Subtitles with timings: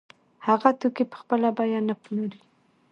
[0.47, 2.41] هغه توکي په خپله بیه نه پلوري